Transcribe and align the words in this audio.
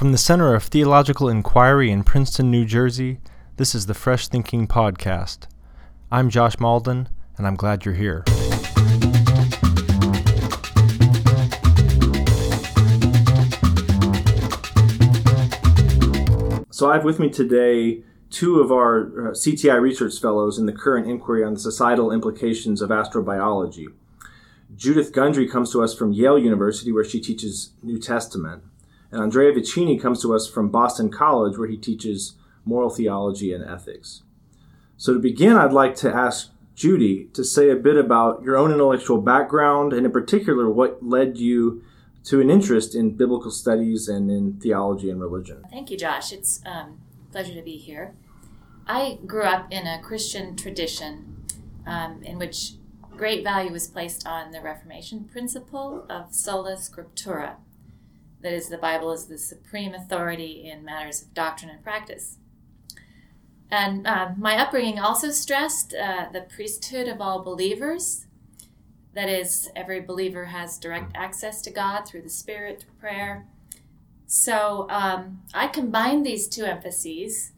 From 0.00 0.12
the 0.12 0.16
Center 0.16 0.54
of 0.54 0.62
Theological 0.62 1.28
Inquiry 1.28 1.90
in 1.90 2.04
Princeton, 2.04 2.50
New 2.50 2.64
Jersey, 2.64 3.20
this 3.58 3.74
is 3.74 3.84
the 3.84 3.92
Fresh 3.92 4.28
Thinking 4.28 4.66
Podcast. 4.66 5.40
I'm 6.10 6.30
Josh 6.30 6.56
Mauldin, 6.56 7.08
and 7.36 7.46
I'm 7.46 7.54
glad 7.54 7.84
you're 7.84 7.92
here. 7.92 8.24
So 16.70 16.88
I 16.88 16.94
have 16.94 17.04
with 17.04 17.18
me 17.18 17.28
today 17.28 18.02
two 18.30 18.60
of 18.60 18.72
our 18.72 19.02
uh, 19.02 19.32
CTI 19.32 19.78
research 19.82 20.18
fellows 20.18 20.56
in 20.58 20.64
the 20.64 20.72
current 20.72 21.10
inquiry 21.10 21.44
on 21.44 21.52
the 21.52 21.60
societal 21.60 22.10
implications 22.10 22.80
of 22.80 22.88
astrobiology. 22.88 23.88
Judith 24.74 25.12
Gundry 25.12 25.46
comes 25.46 25.70
to 25.72 25.82
us 25.84 25.94
from 25.94 26.14
Yale 26.14 26.38
University, 26.38 26.90
where 26.90 27.04
she 27.04 27.20
teaches 27.20 27.74
New 27.82 27.98
Testament. 27.98 28.62
And 29.10 29.22
Andrea 29.22 29.52
Vicini 29.52 30.00
comes 30.00 30.22
to 30.22 30.34
us 30.34 30.48
from 30.48 30.70
Boston 30.70 31.10
College, 31.10 31.58
where 31.58 31.68
he 31.68 31.76
teaches 31.76 32.36
moral 32.64 32.90
theology 32.90 33.52
and 33.52 33.64
ethics. 33.64 34.22
So, 34.96 35.14
to 35.14 35.18
begin, 35.18 35.56
I'd 35.56 35.72
like 35.72 35.94
to 35.96 36.14
ask 36.14 36.50
Judy 36.74 37.24
to 37.32 37.44
say 37.44 37.70
a 37.70 37.76
bit 37.76 37.96
about 37.96 38.42
your 38.42 38.56
own 38.56 38.72
intellectual 38.72 39.20
background, 39.20 39.92
and 39.92 40.06
in 40.06 40.12
particular, 40.12 40.70
what 40.70 41.02
led 41.02 41.38
you 41.38 41.82
to 42.24 42.40
an 42.40 42.50
interest 42.50 42.94
in 42.94 43.16
biblical 43.16 43.50
studies 43.50 44.08
and 44.08 44.30
in 44.30 44.60
theology 44.60 45.10
and 45.10 45.20
religion. 45.20 45.64
Thank 45.70 45.90
you, 45.90 45.96
Josh. 45.96 46.32
It's 46.32 46.60
um, 46.66 47.00
pleasure 47.32 47.54
to 47.54 47.62
be 47.62 47.76
here. 47.76 48.14
I 48.86 49.18
grew 49.26 49.44
up 49.44 49.68
in 49.70 49.86
a 49.86 50.00
Christian 50.02 50.56
tradition 50.56 51.44
um, 51.86 52.22
in 52.22 52.38
which 52.38 52.72
great 53.16 53.44
value 53.44 53.72
was 53.72 53.86
placed 53.86 54.26
on 54.26 54.50
the 54.50 54.60
Reformation 54.60 55.24
principle 55.24 56.06
of 56.08 56.34
sola 56.34 56.76
scriptura. 56.76 57.56
That 58.42 58.52
is, 58.52 58.68
the 58.68 58.78
Bible 58.78 59.12
is 59.12 59.26
the 59.26 59.38
supreme 59.38 59.94
authority 59.94 60.70
in 60.70 60.84
matters 60.84 61.22
of 61.22 61.34
doctrine 61.34 61.70
and 61.70 61.82
practice. 61.82 62.38
And 63.70 64.06
uh, 64.06 64.30
my 64.36 64.56
upbringing 64.56 64.98
also 64.98 65.30
stressed 65.30 65.94
uh, 65.94 66.26
the 66.32 66.40
priesthood 66.40 67.06
of 67.06 67.20
all 67.20 67.42
believers 67.42 68.26
that 69.14 69.28
is, 69.28 69.68
every 69.74 70.00
believer 70.00 70.46
has 70.46 70.78
direct 70.78 71.12
access 71.16 71.60
to 71.62 71.70
God 71.70 72.02
through 72.02 72.22
the 72.22 72.30
Spirit, 72.30 72.80
through 72.80 72.94
prayer. 73.00 73.46
So 74.26 74.86
um, 74.88 75.42
I 75.52 75.66
combined 75.66 76.24
these 76.24 76.48
two 76.48 76.64
emphases 76.64 77.52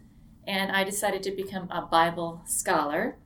and 0.46 0.72
I 0.72 0.84
decided 0.84 1.22
to 1.24 1.30
become 1.30 1.70
a 1.70 1.82
Bible 1.82 2.42
scholar 2.46 3.16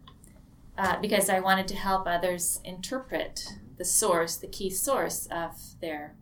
uh, 0.77 1.01
because 1.01 1.31
I 1.31 1.41
wanted 1.41 1.69
to 1.69 1.77
help 1.77 2.07
others 2.07 2.61
interpret 2.65 3.55
the 3.79 3.85
source, 3.85 4.37
the 4.37 4.49
key 4.49 4.71
source 4.71 5.27
of 5.31 5.81
their 5.81 6.15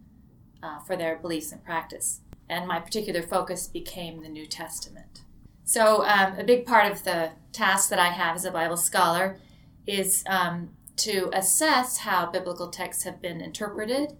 uh, 0.65 0.81
for 0.81 0.97
their 0.97 1.17
beliefs 1.17 1.53
and 1.53 1.65
practice. 1.65 2.21
And 2.49 2.67
my 2.67 2.81
particular 2.81 3.23
focus 3.23 3.69
became 3.69 4.23
the 4.23 4.29
New 4.29 4.47
Testament. 4.47 5.23
So 5.65 6.05
um, 6.05 6.39
a 6.39 6.45
big 6.45 6.67
part 6.67 6.91
of 6.91 7.05
the 7.05 7.31
task 7.53 7.89
that 7.91 7.99
I 7.99 8.09
have 8.09 8.37
as 8.37 8.45
a 8.45 8.51
Bible 8.51 8.77
scholar 8.77 9.39
is 9.87 10.25
um, 10.27 10.71
to 10.97 11.31
assess 11.33 11.99
how 11.99 12.31
biblical 12.31 12.69
texts 12.69 13.05
have 13.05 13.21
been 13.21 13.41
interpreted, 13.41 14.17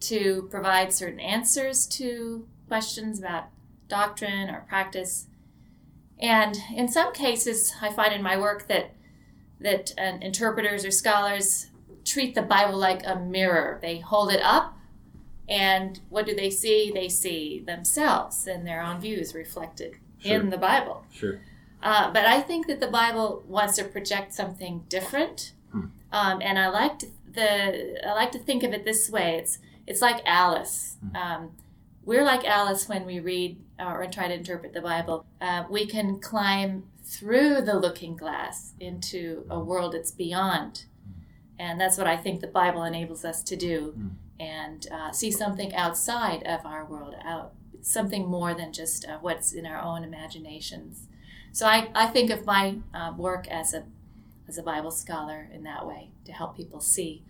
to 0.00 0.48
provide 0.50 0.92
certain 0.92 1.20
answers 1.20 1.86
to 1.86 2.48
questions 2.68 3.18
about 3.18 3.44
doctrine 3.88 4.48
or 4.48 4.64
practice. 4.68 5.26
And 6.18 6.56
in 6.74 6.88
some 6.88 7.12
cases, 7.12 7.74
I 7.82 7.92
find 7.92 8.12
in 8.12 8.22
my 8.22 8.38
work 8.38 8.68
that 8.68 8.94
that 9.60 9.92
uh, 9.98 10.16
interpreters 10.22 10.86
or 10.86 10.90
scholars 10.90 11.66
treat 12.04 12.34
the 12.34 12.40
Bible 12.42 12.78
like 12.78 13.02
a 13.06 13.16
mirror. 13.16 13.78
They 13.82 13.98
hold 13.98 14.32
it 14.32 14.40
up, 14.42 14.74
and 15.50 16.00
what 16.08 16.24
do 16.24 16.34
they 16.34 16.48
see? 16.48 16.90
They 16.94 17.08
see 17.08 17.62
themselves 17.66 18.46
and 18.46 18.66
their 18.66 18.80
own 18.80 19.00
views 19.00 19.34
reflected 19.34 19.96
sure. 20.18 20.36
in 20.36 20.50
the 20.50 20.56
Bible. 20.56 21.04
Sure. 21.12 21.40
Uh, 21.82 22.10
but 22.12 22.24
I 22.24 22.40
think 22.40 22.66
that 22.68 22.80
the 22.80 22.88
Bible 22.88 23.42
wants 23.46 23.76
to 23.76 23.84
project 23.84 24.32
something 24.32 24.84
different 24.88 25.52
um, 26.12 26.40
and 26.42 26.58
I 26.58 26.68
like 26.68 26.98
to 27.00 27.06
the 27.32 28.06
I 28.06 28.12
like 28.14 28.32
to 28.32 28.38
think 28.38 28.62
of 28.62 28.72
it 28.72 28.84
this 28.84 29.10
way. 29.10 29.36
It's 29.36 29.58
it's 29.86 30.02
like 30.02 30.22
Alice. 30.26 30.96
Hmm. 31.00 31.16
Um, 31.16 31.50
we're 32.04 32.24
like 32.24 32.44
Alice 32.44 32.88
when 32.88 33.06
we 33.06 33.20
read 33.20 33.58
or 33.78 34.04
try 34.06 34.28
to 34.28 34.34
interpret 34.34 34.72
the 34.72 34.80
Bible. 34.80 35.24
Uh, 35.40 35.64
we 35.70 35.86
can 35.86 36.18
climb 36.18 36.84
through 37.04 37.60
the 37.62 37.78
looking 37.78 38.16
glass 38.16 38.72
into 38.80 39.44
a 39.48 39.60
world 39.60 39.92
that's 39.94 40.10
beyond, 40.10 40.84
hmm. 41.04 41.22
and 41.58 41.80
that's 41.80 41.96
what 41.96 42.06
I 42.06 42.16
think 42.16 42.40
the 42.40 42.48
Bible 42.48 42.82
enables 42.82 43.24
us 43.24 43.42
to 43.44 43.56
do, 43.56 43.94
mm. 43.96 44.10
And 44.40 44.86
uh, 44.90 45.12
see 45.12 45.30
something 45.30 45.74
outside 45.74 46.42
of 46.44 46.64
our 46.64 46.86
world, 46.86 47.14
out 47.24 47.52
something 47.82 48.26
more 48.26 48.54
than 48.54 48.72
just 48.72 49.06
uh, 49.06 49.18
what's 49.20 49.52
in 49.52 49.66
our 49.66 49.80
own 49.80 50.02
imaginations. 50.02 51.06
So 51.52 51.66
I, 51.66 51.90
I 51.94 52.06
think 52.06 52.30
of 52.30 52.46
my 52.46 52.76
uh, 52.94 53.12
work 53.16 53.46
as 53.48 53.74
a 53.74 53.84
as 54.48 54.58
a 54.58 54.62
Bible 54.64 54.90
scholar 54.90 55.48
in 55.52 55.62
that 55.62 55.86
way 55.86 56.10
to 56.24 56.32
help 56.32 56.56
people 56.56 56.80
see 56.80 57.22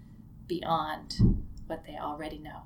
beyond 0.46 1.16
what 1.66 1.84
they 1.86 1.98
already 1.98 2.38
know. 2.38 2.62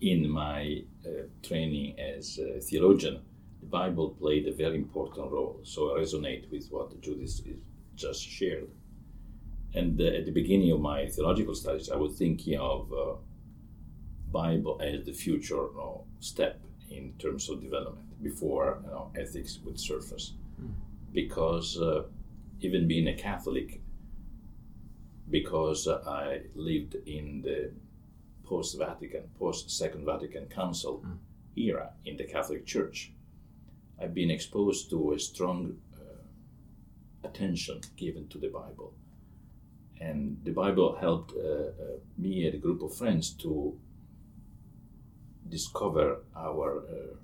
In 0.00 0.30
my 0.30 0.82
uh, 1.04 1.24
training 1.42 1.98
as 1.98 2.38
a 2.38 2.58
theologian, 2.60 3.20
the 3.60 3.66
Bible 3.66 4.16
played 4.18 4.48
a 4.48 4.52
very 4.52 4.76
important 4.76 5.30
role. 5.30 5.60
So 5.62 5.94
I 5.94 6.00
resonate 6.00 6.50
with 6.50 6.68
what 6.70 6.98
Judith 7.02 7.42
just 7.96 8.22
shared. 8.22 8.70
And 9.74 10.00
uh, 10.00 10.04
at 10.04 10.24
the 10.24 10.32
beginning 10.32 10.70
of 10.70 10.80
my 10.80 11.06
theological 11.06 11.54
studies, 11.54 11.90
I 11.90 11.96
was 11.96 12.16
thinking 12.16 12.58
of 12.58 12.90
uh, 12.90 13.16
Bible 14.32 14.80
as 14.82 15.04
the 15.04 15.12
future 15.12 15.56
you 15.56 15.74
know, 15.76 16.04
step 16.20 16.60
in 16.90 17.12
terms 17.18 17.48
of 17.48 17.60
development 17.60 18.22
before 18.22 18.80
you 18.84 18.90
know, 18.90 19.10
ethics 19.16 19.58
would 19.64 19.78
surface. 19.78 20.32
Mm. 20.60 20.72
Because 21.12 21.78
uh, 21.78 22.02
even 22.60 22.88
being 22.88 23.08
a 23.08 23.14
Catholic, 23.14 23.80
because 25.30 25.86
I 25.88 26.40
lived 26.54 26.96
in 27.06 27.42
the 27.42 27.70
post 28.44 28.78
Vatican, 28.78 29.24
post 29.38 29.70
Second 29.70 30.04
Vatican 30.04 30.46
Council 30.46 31.02
mm. 31.06 31.16
era 31.56 31.90
in 32.04 32.16
the 32.16 32.24
Catholic 32.24 32.66
Church. 32.66 33.12
I've 34.00 34.14
been 34.14 34.30
exposed 34.30 34.90
to 34.90 35.12
a 35.12 35.18
strong 35.18 35.76
uh, 35.94 37.26
attention 37.28 37.80
given 37.96 38.28
to 38.28 38.38
the 38.38 38.48
Bible. 38.48 38.92
And 40.00 40.38
the 40.44 40.52
Bible 40.52 40.96
helped 41.00 41.32
uh, 41.36 41.40
uh, 41.40 41.98
me 42.16 42.46
and 42.46 42.54
a 42.54 42.58
group 42.58 42.82
of 42.82 42.94
friends 42.94 43.30
to 43.30 43.76
discover 45.48 46.18
our 46.36 46.78
uh, 46.78 47.14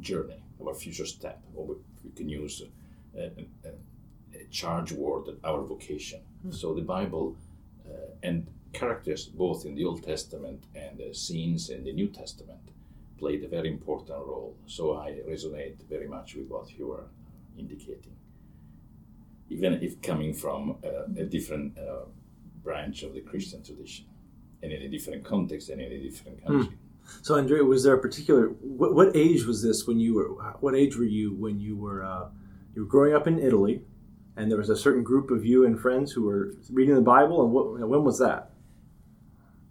journey, 0.00 0.42
our 0.64 0.74
future 0.74 1.06
step, 1.06 1.42
or 1.54 1.76
we 2.04 2.10
can 2.16 2.28
use 2.28 2.62
a 3.16 3.26
uh, 3.26 3.30
charge 4.50 4.92
word 4.92 5.24
our 5.44 5.62
vocation. 5.62 6.20
Mm. 6.46 6.54
So 6.54 6.74
the 6.74 6.82
Bible 6.82 7.36
uh, 7.86 7.92
and 8.22 8.46
characters 8.72 9.26
both 9.26 9.64
in 9.66 9.74
the 9.74 9.84
Old 9.84 10.02
Testament 10.02 10.64
and 10.74 10.98
the 10.98 11.14
scenes 11.14 11.70
in 11.70 11.84
the 11.84 11.92
New 11.92 12.08
Testament 12.08 12.60
played 13.18 13.44
a 13.44 13.48
very 13.48 13.68
important 13.68 14.18
role. 14.18 14.54
So 14.66 14.96
I 14.96 15.18
resonate 15.28 15.76
very 15.88 16.08
much 16.08 16.34
with 16.34 16.48
what 16.48 16.70
you 16.78 16.92
are 16.92 17.06
indicating. 17.58 18.16
Even 19.50 19.74
if 19.82 20.00
coming 20.00 20.32
from 20.32 20.76
uh, 20.84 21.20
a 21.20 21.24
different 21.24 21.76
uh, 21.76 22.06
branch 22.62 23.02
of 23.02 23.14
the 23.14 23.20
Christian 23.20 23.62
tradition 23.62 24.06
and 24.62 24.72
in 24.72 24.82
a 24.82 24.88
different 24.88 25.24
context 25.24 25.68
and 25.70 25.80
in 25.80 25.92
a 25.92 25.98
different 25.98 26.40
hmm. 26.40 26.46
country. 26.46 26.76
Mm. 26.76 27.22
So, 27.22 27.36
Andrea, 27.36 27.64
was 27.64 27.82
there 27.82 27.94
a 27.94 27.98
particular 27.98 28.48
what, 28.60 28.94
what, 28.94 29.16
age 29.16 29.44
was 29.44 29.62
this 29.62 29.86
when 29.86 29.98
you 29.98 30.14
were? 30.14 30.28
What 30.60 30.74
age 30.74 30.96
were 30.96 31.04
you 31.04 31.34
when 31.34 31.58
you 31.58 31.76
were 31.76 32.04
uh, 32.04 32.28
you 32.74 32.82
were 32.82 32.88
growing 32.88 33.14
up 33.14 33.26
in 33.26 33.38
Italy? 33.38 33.82
and 34.40 34.50
there 34.50 34.58
was 34.58 34.70
a 34.70 34.76
certain 34.76 35.02
group 35.02 35.30
of 35.30 35.44
you 35.44 35.66
and 35.66 35.78
friends 35.78 36.12
who 36.12 36.22
were 36.22 36.54
reading 36.70 36.94
the 36.94 37.00
Bible. 37.00 37.44
And 37.44 37.52
what, 37.52 37.88
when 37.88 38.04
was 38.04 38.18
that? 38.20 38.52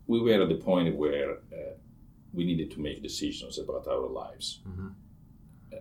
We 0.05 0.21
were 0.21 0.41
at 0.41 0.47
the 0.47 0.55
point 0.55 0.95
where 0.95 1.31
uh, 1.51 1.73
we 2.33 2.45
needed 2.45 2.71
to 2.71 2.79
make 2.79 3.01
decisions 3.01 3.57
about 3.57 3.87
our 3.87 4.07
lives. 4.07 4.61
Mm-hmm. 4.67 4.89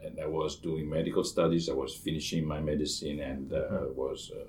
And 0.06 0.20
I 0.20 0.26
was 0.26 0.56
doing 0.56 0.88
medical 0.88 1.22
studies. 1.24 1.68
I 1.68 1.74
was 1.74 1.94
finishing 1.94 2.46
my 2.46 2.60
medicine 2.60 3.20
and 3.20 3.52
uh, 3.52 3.56
mm-hmm. 3.56 3.94
was 3.94 4.30
uh, 4.34 4.44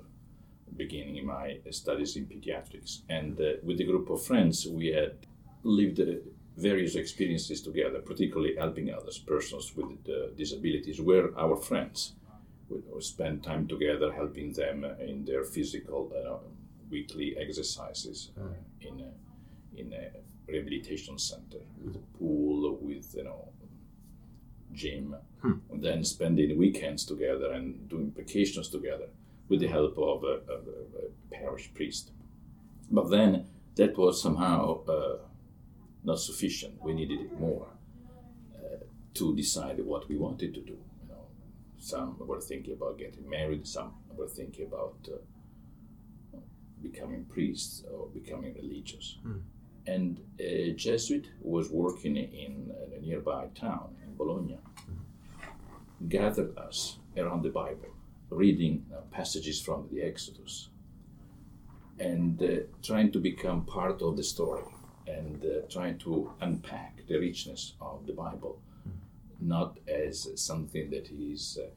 beginning 0.76 1.26
my 1.26 1.58
studies 1.70 2.16
in 2.16 2.26
pediatrics. 2.26 3.02
And 3.08 3.40
uh, 3.40 3.52
with 3.62 3.80
a 3.80 3.84
group 3.84 4.10
of 4.10 4.24
friends, 4.24 4.66
we 4.66 4.88
had 4.88 5.14
lived 5.62 6.00
uh, 6.00 6.04
various 6.56 6.94
experiences 6.94 7.62
together, 7.62 8.00
particularly 8.00 8.56
helping 8.56 8.92
others, 8.92 9.18
persons 9.18 9.72
with 9.76 9.98
uh, 10.08 10.34
disabilities, 10.36 11.00
were 11.00 11.32
our 11.38 11.56
friends. 11.56 12.14
We 12.68 12.78
spend 13.00 13.42
time 13.42 13.66
together 13.66 14.12
helping 14.12 14.52
them 14.52 14.84
in 15.00 15.24
their 15.24 15.42
physical 15.44 16.12
uh, 16.14 16.36
weekly 16.90 17.36
exercises 17.36 18.30
uh, 18.38 18.54
in 18.80 19.00
a, 19.00 19.80
in 19.80 19.92
a 19.92 20.10
rehabilitation 20.46 21.18
center 21.18 21.58
with 21.82 21.96
a 21.96 22.18
pool 22.18 22.78
with 22.80 23.14
you 23.16 23.24
know 23.24 23.48
gym. 24.72 25.16
Hmm. 25.42 25.54
then 25.72 26.04
spending 26.04 26.58
weekends 26.58 27.06
together 27.06 27.52
and 27.52 27.88
doing 27.88 28.12
vacations 28.14 28.68
together 28.68 29.06
with 29.50 29.60
the 29.60 29.66
help 29.68 29.98
of 29.98 30.24
a, 30.24 30.36
a, 30.54 30.56
a 31.02 31.04
parish 31.30 31.70
priest 31.74 32.12
but 32.90 33.10
then 33.10 33.46
that 33.76 33.96
was 33.96 34.22
somehow 34.22 34.82
uh, 34.86 35.16
not 36.04 36.18
sufficient 36.18 36.82
we 36.82 36.92
needed 36.94 37.38
more 37.38 37.68
uh, 38.56 38.84
to 39.14 39.34
decide 39.36 39.78
what 39.84 40.08
we 40.08 40.16
wanted 40.16 40.54
to 40.54 40.60
do. 40.60 40.78
You 41.02 41.08
know, 41.08 41.24
some 41.78 42.16
were 42.18 42.40
thinking 42.40 42.74
about 42.74 42.98
getting 42.98 43.28
married, 43.28 43.66
some 43.66 43.94
were 44.16 44.28
thinking 44.28 44.66
about 44.66 44.96
uh, 45.08 46.38
becoming 46.82 47.24
priests 47.24 47.84
or 47.92 48.08
becoming 48.08 48.54
religious. 48.54 49.18
Mm. 49.26 49.40
And 49.86 50.20
a 50.38 50.72
Jesuit 50.72 51.26
who 51.42 51.50
was 51.50 51.70
working 51.70 52.16
in 52.16 52.72
a 52.96 53.00
nearby 53.00 53.48
town 53.54 53.96
in 54.04 54.14
Bologna 54.14 54.58
gathered 56.08 56.56
us 56.56 56.98
around 57.16 57.42
the 57.42 57.50
Bible, 57.50 57.88
reading 58.30 58.86
uh, 58.92 59.00
passages 59.10 59.60
from 59.60 59.88
the 59.90 60.02
Exodus 60.02 60.68
and 61.98 62.42
uh, 62.42 62.46
trying 62.82 63.10
to 63.12 63.18
become 63.18 63.64
part 63.64 64.00
of 64.02 64.16
the 64.16 64.22
story 64.22 64.64
and 65.06 65.44
uh, 65.44 65.66
trying 65.68 65.98
to 65.98 66.32
unpack 66.40 67.02
the 67.08 67.18
richness 67.18 67.74
of 67.80 68.06
the 68.06 68.12
Bible, 68.12 68.60
not 69.40 69.78
as 69.88 70.28
something 70.36 70.90
that 70.90 71.08
is 71.10 71.58
uh, 71.60 71.68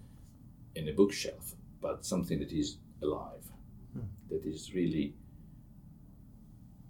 in 0.76 0.88
a 0.88 0.94
bookshelf, 0.94 1.56
but 1.82 2.06
something 2.06 2.40
that 2.40 2.52
is 2.52 2.78
alive, 3.02 3.52
that 4.30 4.46
is 4.46 4.74
really 4.74 5.14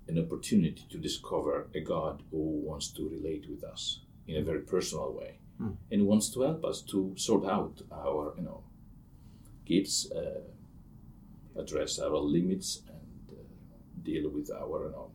an 0.07 0.19
opportunity 0.19 0.83
to 0.89 0.97
discover 0.97 1.67
a 1.73 1.79
God 1.79 2.21
who 2.31 2.61
wants 2.65 2.89
to 2.89 3.07
relate 3.09 3.45
with 3.49 3.63
us 3.63 4.01
in 4.27 4.35
a 4.37 4.43
very 4.43 4.61
personal 4.61 5.13
way 5.13 5.39
Mm. 5.61 5.77
and 5.91 6.07
wants 6.07 6.31
to 6.31 6.41
help 6.41 6.65
us 6.65 6.81
to 6.81 7.13
sort 7.15 7.45
out 7.45 7.83
our, 7.91 8.33
you 8.35 8.41
know, 8.41 8.63
gifts, 9.65 10.11
uh, 10.11 10.41
address 11.59 11.99
our 11.99 12.17
limits, 12.17 12.81
and 12.87 13.37
uh, 13.37 13.43
deal 14.03 14.29
with 14.29 14.51
our, 14.51 14.85
you 14.85 14.91
know, 14.91 15.11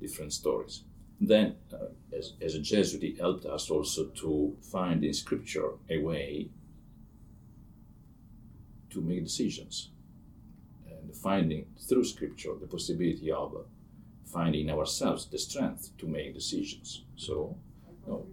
different 0.00 0.32
stories. 0.32 0.82
Then, 1.20 1.56
uh, 1.72 1.86
as, 2.16 2.32
as 2.40 2.54
a 2.54 2.60
Jesuit, 2.60 3.02
he 3.02 3.14
helped 3.14 3.46
us 3.46 3.70
also 3.70 4.06
to 4.06 4.56
find 4.60 5.04
in 5.04 5.14
Scripture 5.14 5.70
a 5.88 5.98
way 5.98 6.48
to 8.90 9.00
make 9.00 9.24
decisions 9.24 9.90
and 10.86 11.14
finding 11.14 11.66
through 11.88 12.04
Scripture 12.04 12.54
the 12.60 12.66
possibility 12.66 13.30
of 13.30 13.64
finding 14.26 14.70
ourselves 14.70 15.26
the 15.26 15.38
strength 15.38 15.90
to 15.98 16.06
make 16.06 16.34
decisions. 16.34 17.04
So, 17.16 17.56
you 18.04 18.12
know, 18.12 18.26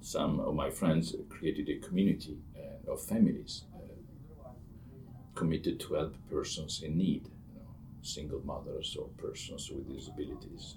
some 0.00 0.40
of 0.40 0.54
my 0.54 0.70
friends 0.70 1.14
created 1.28 1.68
a 1.68 1.86
community 1.86 2.36
uh, 2.56 2.92
of 2.92 3.00
families 3.00 3.62
committed 5.36 5.78
to 5.80 5.94
help 5.94 6.16
persons 6.28 6.82
in 6.82 6.96
need, 6.98 7.24
you 7.54 7.60
know, 7.60 7.74
single 8.02 8.40
mothers 8.44 8.96
or 8.98 9.06
persons 9.16 9.70
with 9.70 9.86
disabilities. 9.94 10.76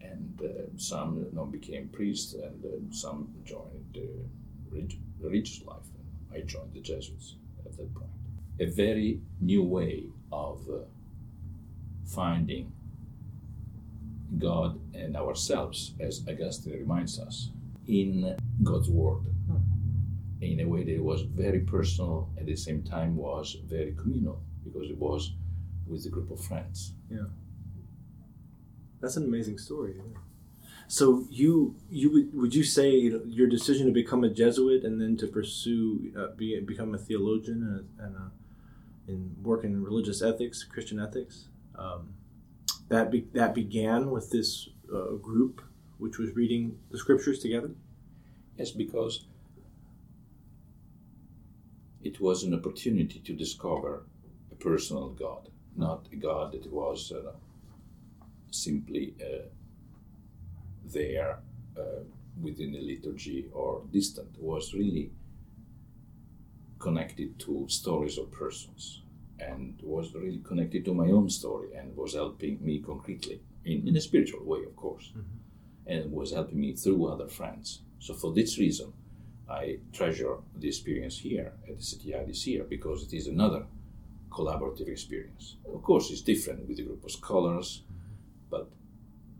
And 0.00 0.40
uh, 0.42 0.76
some 0.76 1.26
you 1.30 1.36
know, 1.36 1.44
became 1.44 1.88
priests, 1.88 2.34
and 2.34 2.64
uh, 2.64 2.92
some 2.92 3.28
joined 3.44 3.84
the 3.94 4.08
relig- 4.70 4.98
religious 5.20 5.62
life. 5.64 5.86
I 6.34 6.40
joined 6.40 6.72
the 6.74 6.80
Jesuits 6.80 7.36
at 7.64 7.76
that 7.76 7.94
point. 7.94 8.10
A 8.58 8.66
very 8.66 9.20
new 9.40 9.62
way 9.62 10.06
of 10.32 10.68
uh, 10.68 10.78
finding 12.04 12.72
God 14.38 14.80
and 14.94 15.16
ourselves, 15.16 15.92
as 16.00 16.24
Augustine 16.28 16.72
reminds 16.72 17.18
us, 17.20 17.50
in 17.86 18.36
God's 18.62 18.88
Word. 18.88 19.22
In 20.42 20.60
a 20.60 20.64
way 20.64 20.82
that 20.84 21.02
was 21.02 21.22
very 21.22 21.60
personal, 21.60 22.28
at 22.38 22.46
the 22.46 22.56
same 22.56 22.82
time 22.82 23.16
was 23.16 23.56
very 23.64 23.92
communal, 23.94 24.42
because 24.64 24.90
it 24.90 24.98
was 24.98 25.32
with 25.86 26.04
a 26.06 26.08
group 26.08 26.30
of 26.30 26.40
friends. 26.40 26.94
Yeah. 27.08 27.28
That's 29.00 29.16
an 29.16 29.24
amazing 29.24 29.58
story. 29.58 29.94
yeah. 29.96 30.18
So 30.88 31.26
you 31.30 31.76
you 31.88 32.12
would 32.12 32.34
would 32.34 32.54
you 32.54 32.64
say 32.64 32.90
your 33.26 33.48
decision 33.48 33.86
to 33.86 33.92
become 33.92 34.24
a 34.24 34.28
Jesuit 34.28 34.84
and 34.84 35.00
then 35.00 35.16
to 35.18 35.26
pursue 35.26 36.12
uh, 36.18 36.34
be 36.36 36.60
become 36.60 36.94
a 36.94 36.98
theologian 36.98 37.88
and, 37.98 38.04
and 38.04 38.16
uh, 38.16 38.30
and 39.08 39.36
work 39.42 39.64
in 39.64 39.82
religious 39.82 40.22
ethics, 40.22 40.64
Christian 40.64 41.00
ethics, 41.00 41.48
um, 41.76 42.14
that 42.88 43.10
be, 43.10 43.26
that 43.32 43.54
began 43.54 44.10
with 44.10 44.30
this 44.30 44.68
uh, 44.92 45.12
group 45.14 45.62
which 45.98 46.18
was 46.18 46.34
reading 46.36 46.78
the 46.90 46.98
scriptures 46.98 47.38
together. 47.38 47.70
Yes, 48.58 48.70
because 48.70 49.24
it 52.04 52.20
was 52.20 52.42
an 52.42 52.54
opportunity 52.54 53.20
to 53.20 53.32
discover 53.32 54.04
a 54.50 54.54
personal 54.54 55.10
God, 55.10 55.48
not 55.76 56.08
a 56.12 56.16
God 56.16 56.52
that 56.52 56.70
was 56.72 57.12
uh, 57.12 57.32
simply 58.50 59.14
uh, 59.20 59.46
there 60.84 61.38
uh, 61.78 62.02
within 62.40 62.72
the 62.72 62.80
liturgy 62.80 63.46
or 63.52 63.82
distant. 63.90 64.28
It 64.34 64.42
was 64.42 64.74
really 64.74 65.10
connected 66.78 67.38
to 67.38 67.66
stories 67.68 68.18
of 68.18 68.30
persons 68.32 69.02
and 69.38 69.78
was 69.82 70.12
really 70.14 70.40
connected 70.44 70.84
to 70.84 70.94
my 70.94 71.06
own 71.06 71.28
story 71.30 71.68
and 71.74 71.96
was 71.96 72.14
helping 72.14 72.58
me 72.64 72.80
concretely 72.80 73.40
in, 73.64 73.86
in 73.88 73.96
a 73.96 74.00
spiritual 74.00 74.44
way, 74.44 74.64
of 74.64 74.74
course, 74.76 75.12
and 75.86 76.12
was 76.12 76.32
helping 76.32 76.60
me 76.60 76.74
through 76.74 77.06
other 77.06 77.28
friends. 77.28 77.82
So, 77.98 78.14
for 78.14 78.32
this 78.32 78.58
reason, 78.58 78.92
I 79.52 79.78
treasure 79.92 80.38
the 80.56 80.68
experience 80.68 81.18
here 81.18 81.52
at 81.68 81.76
the 81.76 81.82
CTI 81.82 82.26
this 82.26 82.46
year 82.46 82.64
because 82.64 83.04
it 83.04 83.12
is 83.14 83.26
another 83.26 83.66
collaborative 84.30 84.88
experience. 84.88 85.56
Of 85.72 85.82
course, 85.82 86.10
it's 86.10 86.22
different 86.22 86.66
with 86.66 86.78
a 86.78 86.82
group 86.82 87.04
of 87.04 87.10
scholars, 87.10 87.82
but 88.50 88.70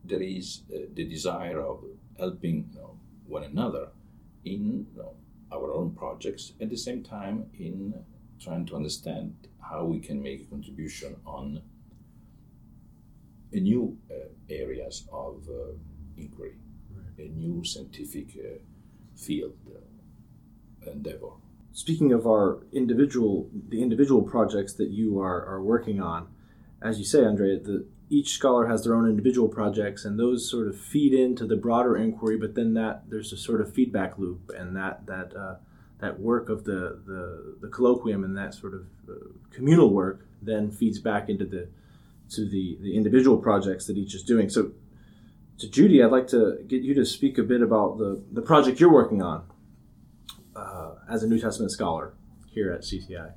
there 0.04 0.20
is 0.22 0.62
uh, 0.70 0.80
the 0.94 1.04
desire 1.04 1.60
of 1.60 1.82
helping 2.18 2.68
you 2.74 2.80
know, 2.80 2.98
one 3.26 3.44
another 3.44 3.88
in 4.44 4.86
you 4.94 5.02
know, 5.02 5.14
our 5.50 5.72
own 5.72 5.92
projects, 5.92 6.52
at 6.60 6.68
the 6.68 6.76
same 6.76 7.02
time 7.02 7.46
in 7.58 7.94
trying 8.38 8.66
to 8.66 8.76
understand 8.76 9.34
how 9.60 9.84
we 9.84 9.98
can 9.98 10.22
make 10.22 10.42
a 10.42 10.44
contribution 10.44 11.16
on 11.24 11.62
a 13.52 13.60
new 13.60 13.96
uh, 14.10 14.14
areas 14.50 15.06
of 15.10 15.48
uh, 15.48 15.72
inquiry, 16.18 16.56
a 17.18 17.28
new 17.28 17.64
scientific 17.64 18.28
uh, 18.36 18.58
field 19.16 19.54
endeavor. 20.86 21.30
Speaking 21.72 22.12
of 22.12 22.26
our 22.26 22.58
individual 22.72 23.48
the 23.68 23.82
individual 23.82 24.22
projects 24.22 24.74
that 24.74 24.90
you 24.90 25.20
are, 25.20 25.44
are 25.46 25.62
working 25.62 26.00
on, 26.00 26.28
as 26.82 26.98
you 26.98 27.04
say, 27.04 27.24
Andrea, 27.24 27.58
the 27.58 27.86
each 28.12 28.34
scholar 28.34 28.66
has 28.66 28.84
their 28.84 28.94
own 28.94 29.08
individual 29.08 29.48
projects 29.48 30.04
and 30.04 30.18
those 30.18 30.48
sort 30.48 30.68
of 30.68 30.78
feed 30.78 31.14
into 31.14 31.46
the 31.46 31.56
broader 31.56 31.96
inquiry 31.96 32.36
but 32.36 32.54
then 32.54 32.74
that 32.74 33.04
there's 33.08 33.32
a 33.32 33.38
sort 33.38 33.58
of 33.58 33.72
feedback 33.72 34.18
loop 34.18 34.50
and 34.56 34.76
that 34.76 35.06
that 35.06 35.34
uh, 35.34 35.56
that 35.98 36.20
work 36.20 36.50
of 36.50 36.64
the, 36.64 37.00
the 37.06 37.56
the 37.62 37.68
colloquium 37.68 38.22
and 38.22 38.36
that 38.36 38.52
sort 38.52 38.74
of 38.74 38.86
uh, 39.08 39.14
communal 39.50 39.90
work 39.90 40.26
then 40.42 40.70
feeds 40.70 40.98
back 40.98 41.30
into 41.30 41.46
the 41.46 41.68
to 42.28 42.46
the 42.46 42.76
the 42.82 42.94
individual 42.94 43.38
projects 43.38 43.86
that 43.86 43.96
each 43.96 44.14
is 44.14 44.22
doing 44.22 44.50
so 44.50 44.72
to 45.56 45.70
Judy 45.70 46.02
I'd 46.02 46.10
like 46.10 46.26
to 46.28 46.58
get 46.68 46.82
you 46.82 46.92
to 46.94 47.06
speak 47.06 47.38
a 47.38 47.42
bit 47.42 47.62
about 47.62 47.96
the 47.96 48.22
the 48.30 48.42
project 48.42 48.78
you're 48.78 48.92
working 48.92 49.22
on 49.22 49.44
as 51.08 51.22
a 51.22 51.28
New 51.28 51.38
Testament 51.38 51.72
scholar 51.72 52.14
here 52.46 52.72
at 52.72 52.82
CTI 52.82 53.32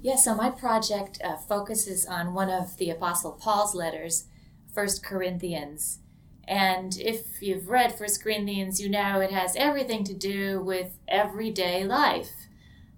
Yeah, 0.00 0.16
so 0.16 0.34
my 0.34 0.50
project 0.50 1.18
uh, 1.22 1.36
focuses 1.36 2.06
on 2.06 2.34
one 2.34 2.50
of 2.50 2.76
the 2.76 2.90
Apostle 2.90 3.32
Paul's 3.32 3.74
letters, 3.74 4.26
First 4.72 5.04
Corinthians. 5.04 6.00
And 6.48 6.96
if 6.98 7.42
you've 7.42 7.68
read 7.68 7.98
First 7.98 8.22
Corinthians, 8.22 8.80
you 8.80 8.88
know 8.88 9.20
it 9.20 9.32
has 9.32 9.56
everything 9.56 10.04
to 10.04 10.14
do 10.14 10.60
with 10.60 10.98
everyday 11.08 11.84
life. 11.84 12.30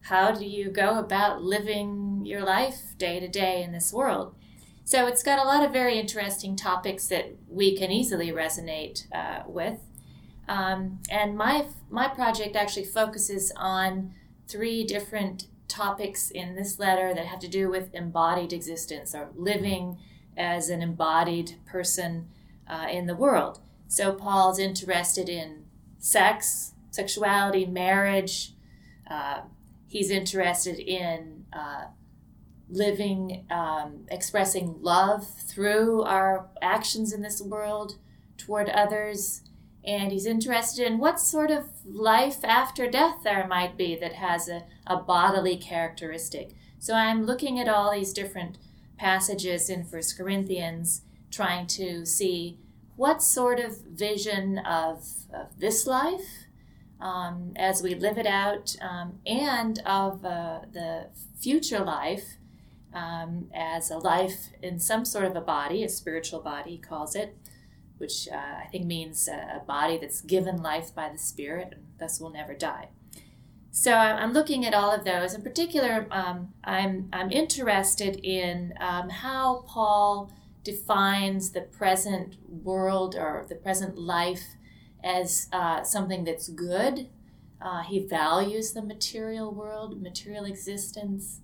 How 0.03 0.33
do 0.33 0.45
you 0.45 0.71
go 0.71 0.99
about 0.99 1.43
living 1.43 2.23
your 2.25 2.43
life 2.43 2.95
day 2.99 3.21
to 3.21 3.29
day 3.29 3.63
in 3.63 3.73
this 3.73 3.93
world? 3.93 4.35
So 4.85 5.07
it's 5.07 5.23
got 5.23 5.39
a 5.39 5.45
lot 5.45 5.65
of 5.65 5.73
very 5.73 5.99
interesting 5.99 6.57
topics 6.57 7.09
that 7.09 7.37
we 7.47 7.77
can 7.77 7.91
easily 7.91 8.29
resonate 8.33 9.07
uh, 9.15 9.43
with. 9.47 9.81
Um, 10.49 11.01
and 11.11 11.37
my 11.37 11.67
my 11.91 12.09
project 12.09 12.57
actually 12.57 12.87
focuses 12.87 13.53
on 13.57 14.15
three 14.47 14.85
different 14.85 15.47
topics 15.69 16.31
in 16.31 16.57
this 16.57 16.79
letter 16.79 17.15
that 17.15 17.27
have 17.27 17.41
to 17.41 17.49
do 17.49 17.71
with 17.71 17.95
embodied 17.95 18.53
existence 18.53 19.15
or 19.15 19.29
living 19.37 19.99
as 20.37 20.71
an 20.71 20.81
embodied 20.83 21.57
person 21.67 22.29
uh, 22.67 22.87
in 22.91 23.07
the 23.07 23.15
world. 23.15 23.61
So 23.89 24.13
Paul's 24.13 24.59
interested 24.59 25.29
in 25.29 25.65
sex, 25.99 26.73
sexuality, 26.91 27.67
marriage. 27.67 28.53
Uh, 29.11 29.43
he's 29.87 30.11
interested 30.11 30.79
in 30.79 31.47
uh, 31.53 31.87
living, 32.71 33.47
um, 33.51 34.05
expressing 34.11 34.77
love 34.81 35.27
through 35.27 36.03
our 36.03 36.49
actions 36.61 37.13
in 37.13 37.23
this 37.23 37.41
world 37.41 37.97
toward 38.37 38.69
others. 38.69 39.43
And 39.85 40.13
he's 40.13 40.27
interested 40.27 40.87
in 40.87 40.99
what 40.99 41.21
sort 41.21 41.51
of 41.51 41.71
life 41.85 42.45
after 42.45 42.91
death 42.91 43.23
there 43.25 43.47
might 43.47 43.77
be 43.77 43.97
that 43.97 44.15
has 44.15 44.49
a, 44.49 44.65
a 44.87 44.97
bodily 44.97 45.57
characteristic. 45.57 46.55
So 46.79 46.95
I'm 46.95 47.25
looking 47.25 47.59
at 47.59 47.69
all 47.69 47.93
these 47.93 48.13
different 48.13 48.59
passages 48.99 49.71
in 49.71 49.85
First 49.85 50.19
Corinthians, 50.19 51.03
trying 51.31 51.67
to 51.69 52.05
see 52.05 52.59
what 52.97 53.23
sort 53.23 53.61
of 53.61 53.81
vision 53.83 54.59
of, 54.59 55.05
of 55.33 55.59
this 55.59 55.87
life 55.87 56.47
um, 57.01 57.53
as 57.57 57.83
we 57.83 57.95
live 57.95 58.19
it 58.19 58.27
out, 58.27 58.75
um, 58.81 59.21
and 59.25 59.81
of 59.87 60.25
uh, 60.25 60.61
the 60.73 61.07
future 61.41 61.79
life 61.79 62.39
um, 62.93 63.49
as 63.55 63.91
a 63.91 63.99
life 63.99 64.49
in 64.63 64.81
some 64.81 65.05
sort 65.05 65.25
of 65.25 65.37
a 65.37 65.41
body, 65.41 65.85
a 65.85 65.89
spiritual 65.89 66.41
body, 66.41 66.73
he 66.73 66.79
calls 66.79 67.15
it, 67.15 67.37
which 67.99 68.29
uh, 68.33 68.37
I 68.37 68.69
think 68.71 68.87
means 68.87 69.29
a 69.29 69.63
body 69.67 69.99
that's 69.99 70.21
given 70.21 70.63
life 70.63 70.95
by 70.95 71.09
the 71.11 71.19
Spirit 71.19 71.73
and 71.73 71.83
thus 71.99 72.21
will 72.21 72.31
never 72.31 72.55
die. 72.55 72.89
So 73.71 73.93
I'm 73.93 74.33
looking 74.33 74.65
at 74.65 74.75
all 74.75 74.91
of 74.91 75.05
those. 75.05 75.35
In 75.35 75.43
particular, 75.43 76.09
um, 76.11 76.53
I'm, 76.65 77.09
I'm 77.13 77.31
interested 77.31 78.17
in 78.25 78.75
um, 78.81 79.09
how 79.09 79.65
Paul 79.69 80.33
defines 80.65 81.51
the 81.51 81.61
present 81.61 82.37
world 82.49 83.15
or 83.15 83.47
the 83.49 83.55
present 83.55 83.97
life 83.97 84.43
as 85.05 85.49
uh, 85.53 85.83
something 85.85 86.25
that's 86.25 86.49
good. 86.49 87.09
Uh, 87.61 87.83
he 87.83 88.01
values 88.01 88.73
the 88.73 88.83
material 88.83 89.53
world, 89.53 90.01
material 90.03 90.45
existence, 90.45 91.41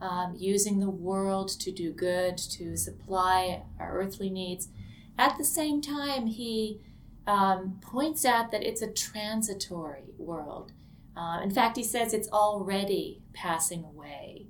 um, 0.00 0.34
using 0.36 0.78
the 0.78 0.90
world 0.90 1.48
to 1.60 1.72
do 1.72 1.92
good, 1.92 2.36
to 2.36 2.76
supply 2.76 3.62
our 3.78 3.98
earthly 3.98 4.30
needs. 4.30 4.68
At 5.18 5.38
the 5.38 5.44
same 5.44 5.80
time, 5.80 6.26
he 6.26 6.80
um, 7.26 7.78
points 7.80 8.24
out 8.24 8.50
that 8.50 8.62
it's 8.62 8.82
a 8.82 8.92
transitory 8.92 10.14
world. 10.18 10.72
Uh, 11.16 11.40
in 11.42 11.50
fact, 11.50 11.76
he 11.76 11.82
says 11.82 12.12
it's 12.12 12.28
already 12.28 13.22
passing 13.32 13.84
away, 13.84 14.46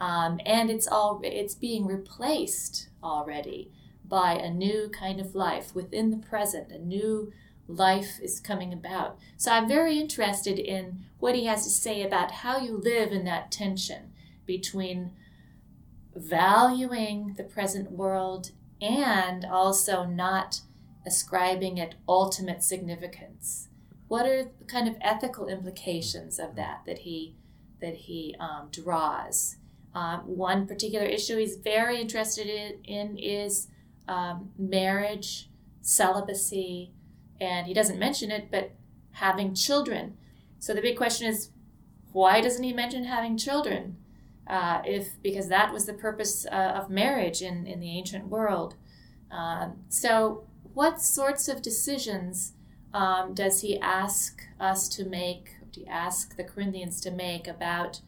um, 0.00 0.40
and 0.44 0.70
it's 0.70 0.88
all 0.88 1.20
it's 1.22 1.54
being 1.54 1.86
replaced 1.86 2.88
already 3.02 3.70
by 4.04 4.32
a 4.32 4.50
new 4.50 4.90
kind 4.90 5.20
of 5.20 5.36
life 5.36 5.74
within 5.74 6.10
the 6.10 6.16
present. 6.16 6.72
A 6.72 6.78
new 6.78 7.32
life 7.68 8.18
is 8.20 8.40
coming 8.40 8.72
about. 8.72 9.18
So 9.36 9.52
I'm 9.52 9.68
very 9.68 9.98
interested 9.98 10.58
in 10.58 11.04
what 11.18 11.36
he 11.36 11.44
has 11.44 11.62
to 11.64 11.70
say 11.70 12.02
about 12.02 12.32
how 12.32 12.58
you 12.58 12.76
live 12.76 13.12
in 13.12 13.24
that 13.26 13.52
tension 13.52 14.12
between 14.44 15.12
valuing 16.14 17.34
the 17.36 17.44
present 17.44 17.92
world 17.92 18.50
and 18.80 19.44
also 19.44 20.04
not 20.04 20.60
ascribing 21.06 21.78
it 21.78 21.94
ultimate 22.08 22.62
significance. 22.62 23.68
What 24.08 24.26
are 24.26 24.44
the 24.44 24.64
kind 24.66 24.88
of 24.88 24.96
ethical 25.00 25.48
implications 25.48 26.38
of 26.38 26.56
that 26.56 26.82
that 26.86 26.98
he 27.00 27.36
that 27.80 27.94
he 27.94 28.34
um, 28.40 28.68
draws? 28.70 29.56
Um, 29.94 30.20
one 30.20 30.66
particular 30.66 31.06
issue 31.06 31.36
he's 31.36 31.56
very 31.56 32.00
interested 32.00 32.46
in, 32.46 32.84
in 32.84 33.18
is 33.18 33.68
um, 34.06 34.50
marriage, 34.58 35.50
celibacy, 35.80 36.92
and 37.40 37.66
he 37.66 37.74
doesn't 37.74 37.98
mention 37.98 38.30
it, 38.30 38.50
but 38.50 38.72
having 39.12 39.54
children. 39.54 40.16
So 40.58 40.74
the 40.74 40.82
big 40.82 40.96
question 40.96 41.26
is, 41.26 41.50
why 42.12 42.40
doesn't 42.40 42.62
he 42.62 42.72
mention 42.72 43.04
having 43.04 43.36
children? 43.36 43.96
Uh, 44.50 44.82
if 44.84 45.22
because 45.22 45.46
that 45.46 45.72
was 45.72 45.86
the 45.86 45.92
purpose 45.92 46.44
uh, 46.50 46.72
of 46.74 46.90
marriage 46.90 47.40
in, 47.40 47.68
in 47.68 47.78
the 47.78 47.96
ancient 47.96 48.26
world. 48.26 48.74
Um, 49.30 49.84
so, 49.88 50.42
what 50.74 51.00
sorts 51.00 51.46
of 51.46 51.62
decisions 51.62 52.54
um, 52.92 53.32
does 53.32 53.60
he 53.60 53.78
ask 53.78 54.42
us 54.58 54.88
to 54.88 55.04
make? 55.04 55.50
Do 55.70 55.82
he 55.82 55.86
ask 55.86 56.36
the 56.36 56.42
Corinthians 56.42 57.00
to 57.02 57.12
make 57.12 57.46
about 57.46 58.00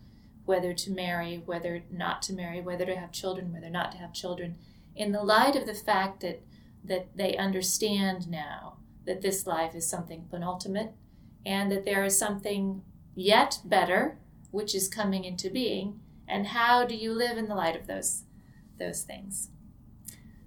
whether 0.45 0.75
to 0.75 0.91
marry, 0.91 1.41
whether 1.47 1.85
not 1.93 2.23
to 2.23 2.33
marry, 2.33 2.61
whether 2.61 2.87
to 2.87 2.97
have 2.97 3.13
children, 3.13 3.53
whether 3.53 3.71
not 3.71 3.93
to 3.93 3.99
have 3.99 4.13
children, 4.13 4.57
in 4.97 5.13
the 5.13 5.23
light 5.23 5.55
of 5.55 5.65
the 5.65 5.75
fact 5.75 6.23
that 6.23 6.43
that 6.83 7.17
they 7.17 7.37
understand 7.37 8.29
now 8.29 8.79
that 9.07 9.23
this 9.23 9.47
life 9.47 9.77
is 9.77 9.89
something 9.89 10.27
penultimate 10.29 10.93
and 11.47 11.71
that 11.71 11.85
there 11.85 12.05
is 12.05 12.19
something 12.19 12.83
yet 13.15 13.61
better 13.65 14.19
which 14.51 14.75
is 14.75 14.89
coming 14.89 15.23
into 15.23 15.49
being 15.49 16.01
and 16.29 16.49
how 16.49 16.85
do 16.85 16.95
you 16.95 17.13
live 17.13 17.37
in 17.37 17.49
the 17.49 17.55
light 17.55 17.77
of 17.77 17.87
those 17.87 18.25
those 18.79 19.03
things? 19.03 19.49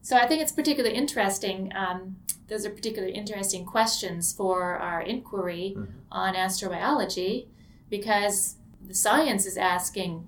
So 0.02 0.18
i 0.18 0.28
think 0.28 0.42
it's 0.42 0.52
particularly 0.52 0.96
interesting 0.96 1.72
um, 1.76 2.18
those 2.48 2.66
are 2.66 2.70
particularly 2.70 3.14
interesting 3.14 3.66
questions 3.66 4.32
for 4.32 4.76
our 4.76 5.02
inquiry 5.02 5.74
mm-hmm. 5.76 5.92
on 6.12 6.36
astrobiology 6.36 7.48
because 7.90 8.58
the 8.86 8.94
science 8.94 9.46
is 9.46 9.58
asking 9.58 10.28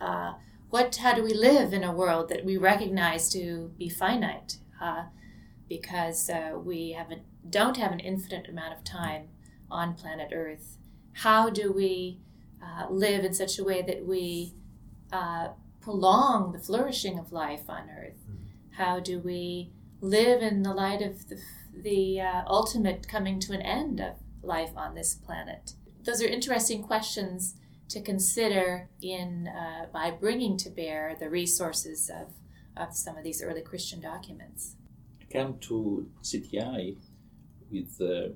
uh, 0.00 0.34
what 0.70 0.96
how 0.96 1.14
do 1.14 1.22
we 1.22 1.34
live 1.34 1.72
in 1.72 1.84
a 1.84 1.92
world 1.92 2.28
that 2.28 2.44
we 2.44 2.56
recognize 2.56 3.28
to 3.30 3.72
be 3.76 3.88
finite? 3.88 4.58
Uh, 4.80 5.04
because 5.68 6.30
uh, 6.30 6.52
we 6.56 6.92
have 6.92 7.10
a, 7.10 7.16
don't 7.48 7.76
have 7.76 7.92
an 7.92 8.00
infinite 8.00 8.48
amount 8.48 8.72
of 8.72 8.82
time 8.82 9.28
on 9.70 9.94
planet 9.94 10.30
earth. 10.32 10.78
How 11.12 11.50
do 11.50 11.72
we 11.72 12.18
uh, 12.62 12.86
live 12.90 13.24
in 13.24 13.32
such 13.34 13.58
a 13.58 13.64
way 13.64 13.82
that 13.82 14.06
we 14.06 14.54
uh, 15.12 15.48
prolong 15.80 16.52
the 16.52 16.58
flourishing 16.58 17.18
of 17.18 17.32
life 17.32 17.68
on 17.68 17.88
earth? 17.90 18.20
Mm-hmm. 18.30 18.82
How 18.82 19.00
do 19.00 19.18
we 19.18 19.72
live 20.00 20.42
in 20.42 20.62
the 20.62 20.72
light 20.72 21.02
of 21.02 21.28
the, 21.28 21.38
the 21.74 22.20
uh, 22.20 22.42
ultimate 22.46 23.08
coming 23.08 23.40
to 23.40 23.52
an 23.52 23.62
end 23.62 24.00
of 24.00 24.14
life 24.42 24.72
on 24.76 24.94
this 24.94 25.14
planet? 25.14 25.74
Those 26.04 26.22
are 26.22 26.26
interesting 26.26 26.82
questions 26.82 27.56
to 27.88 28.00
consider 28.00 28.88
in 29.02 29.48
uh, 29.48 29.86
by 29.92 30.10
bringing 30.10 30.56
to 30.58 30.70
bear 30.70 31.16
the 31.18 31.28
resources 31.28 32.08
of, 32.08 32.28
of 32.76 32.94
some 32.94 33.16
of 33.18 33.24
these 33.24 33.42
early 33.42 33.62
Christian 33.62 34.00
documents. 34.00 34.76
I 35.20 35.32
come 35.32 35.58
to 35.58 36.06
CTI 36.22 36.96
with 37.70 38.00
uh, 38.00 38.32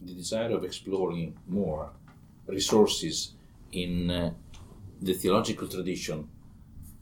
the 0.00 0.14
desire 0.14 0.50
of 0.50 0.62
exploring 0.62 1.36
more 1.46 1.90
resources 2.46 3.32
in 3.72 4.10
uh, 4.10 4.32
the 5.00 5.12
theological 5.12 5.68
tradition 5.68 6.28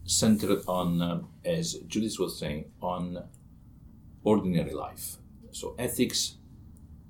centered 0.05 0.61
on, 0.67 1.01
uh, 1.01 1.21
as 1.43 1.73
Judith 1.87 2.17
was 2.19 2.39
saying, 2.39 2.65
on 2.81 3.23
ordinary 4.23 4.73
life. 4.73 5.17
So 5.51 5.75
ethics 5.77 6.35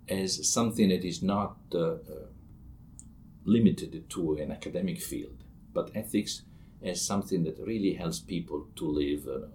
as 0.08 0.50
something 0.52 0.90
that 0.90 1.04
is 1.04 1.22
not 1.22 1.58
uh, 1.74 1.80
uh, 1.80 1.98
limited 3.44 4.10
to 4.10 4.36
an 4.36 4.52
academic 4.52 5.02
field, 5.02 5.44
but 5.74 5.92
ethics 5.96 6.44
as 6.82 7.02
something 7.02 7.44
that 7.44 7.60
really 7.60 7.94
helps 7.94 8.20
people 8.20 8.68
to 8.76 8.86
live 8.86 9.28
uh, 9.28 9.48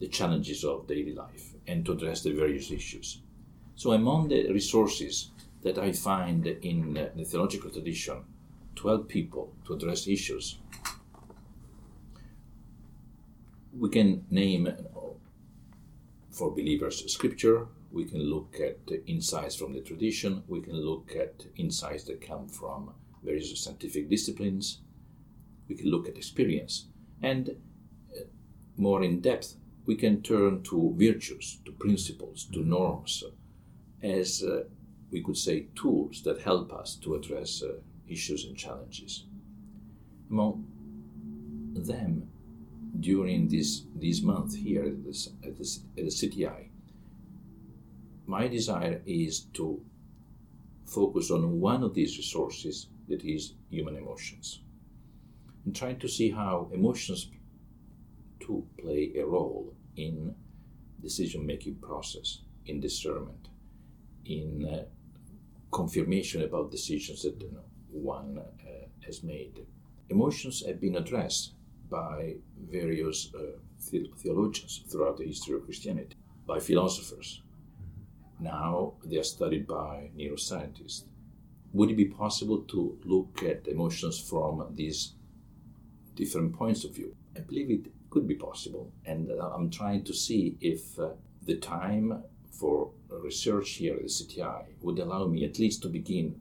the 0.00 0.08
challenges 0.08 0.64
of 0.64 0.86
daily 0.86 1.14
life 1.14 1.54
and 1.66 1.86
to 1.86 1.92
address 1.92 2.22
the 2.22 2.32
various 2.32 2.70
issues. 2.70 3.20
So 3.76 3.92
among 3.92 4.28
the 4.28 4.52
resources 4.52 5.30
that 5.62 5.78
I 5.78 5.92
find 5.92 6.46
in 6.46 6.96
uh, 6.96 7.08
the 7.16 7.24
theological 7.24 7.70
tradition 7.70 8.24
to 8.76 8.88
help 8.88 9.08
people 9.08 9.52
to 9.66 9.74
address 9.74 10.06
issues. 10.06 10.58
We 13.76 13.88
can 13.88 14.24
name 14.30 14.72
for 16.30 16.50
believers 16.50 17.04
scripture, 17.12 17.66
we 17.92 18.04
can 18.04 18.20
look 18.20 18.56
at 18.60 18.78
insights 19.06 19.54
from 19.54 19.72
the 19.72 19.80
tradition, 19.80 20.42
we 20.48 20.60
can 20.60 20.74
look 20.74 21.12
at 21.16 21.46
insights 21.56 22.04
that 22.04 22.20
come 22.20 22.48
from 22.48 22.92
various 23.22 23.58
scientific 23.60 24.10
disciplines, 24.10 24.80
we 25.68 25.76
can 25.76 25.90
look 25.90 26.08
at 26.08 26.16
experience, 26.16 26.86
and 27.22 27.50
uh, 27.50 28.20
more 28.76 29.02
in 29.02 29.20
depth, 29.20 29.56
we 29.86 29.94
can 29.94 30.22
turn 30.22 30.62
to 30.62 30.94
virtues, 30.98 31.58
to 31.64 31.72
principles, 31.72 32.46
to 32.52 32.60
norms 32.60 33.22
as 34.04 34.42
uh, 34.42 34.64
we 35.10 35.22
could 35.22 35.38
say, 35.38 35.66
tools 35.74 36.22
that 36.22 36.42
help 36.42 36.72
us 36.72 36.96
to 36.96 37.14
address 37.14 37.62
uh, 37.62 37.72
issues 38.08 38.44
and 38.44 38.56
challenges. 38.56 39.24
Among 40.30 40.66
them, 41.74 42.28
during 43.00 43.48
this, 43.48 43.82
this 43.94 44.22
month 44.22 44.54
here 44.56 44.84
at, 44.84 45.04
this, 45.04 45.28
at, 45.44 45.58
this, 45.58 45.80
at 45.98 46.04
the 46.04 46.10
CTI, 46.10 46.68
my 48.26 48.48
desire 48.48 49.02
is 49.06 49.40
to 49.54 49.80
focus 50.86 51.30
on 51.30 51.60
one 51.60 51.82
of 51.82 51.94
these 51.94 52.16
resources 52.16 52.88
that 53.08 53.22
is 53.24 53.54
human 53.68 53.96
emotions 53.96 54.60
and 55.64 55.74
trying 55.74 55.98
to 55.98 56.08
see 56.08 56.30
how 56.30 56.68
emotions 56.72 57.30
to 58.40 58.64
play 58.78 59.12
a 59.18 59.24
role 59.24 59.74
in 59.96 60.34
decision 61.02 61.44
making 61.46 61.74
process 61.76 62.40
in 62.66 62.80
discernment 62.80 63.48
in 64.24 64.66
uh, 64.70 64.84
confirmation 65.70 66.42
about 66.42 66.70
decisions 66.70 67.22
that 67.22 67.40
you 67.40 67.50
know, 67.52 67.64
one 67.94 68.38
uh, 68.38 68.86
has 69.06 69.22
made. 69.22 69.66
Emotions 70.10 70.64
have 70.66 70.80
been 70.80 70.96
addressed 70.96 71.52
by 71.90 72.34
various 72.70 73.30
uh, 73.34 73.56
the- 73.90 74.10
theologians 74.16 74.82
throughout 74.88 75.16
the 75.16 75.24
history 75.24 75.54
of 75.54 75.64
Christianity, 75.64 76.16
by 76.46 76.58
philosophers. 76.58 77.42
Now 78.40 78.94
they 79.04 79.16
are 79.16 79.24
studied 79.24 79.66
by 79.66 80.10
neuroscientists. 80.16 81.04
Would 81.72 81.90
it 81.90 81.96
be 81.96 82.06
possible 82.06 82.58
to 82.72 82.98
look 83.04 83.42
at 83.42 83.66
emotions 83.68 84.18
from 84.18 84.64
these 84.74 85.14
different 86.14 86.52
points 86.52 86.84
of 86.84 86.94
view? 86.94 87.16
I 87.36 87.40
believe 87.40 87.70
it 87.70 87.92
could 88.10 88.28
be 88.28 88.34
possible, 88.34 88.92
and 89.04 89.30
uh, 89.30 89.50
I'm 89.54 89.70
trying 89.70 90.04
to 90.04 90.14
see 90.14 90.56
if 90.60 90.98
uh, 90.98 91.10
the 91.42 91.56
time 91.56 92.22
for 92.50 92.90
research 93.08 93.70
here 93.70 93.94
at 93.94 94.02
the 94.02 94.08
CTI 94.08 94.64
would 94.82 94.98
allow 94.98 95.26
me 95.26 95.44
at 95.44 95.58
least 95.58 95.82
to 95.82 95.88
begin 95.88 96.40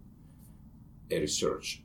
a 1.14 1.20
research, 1.20 1.82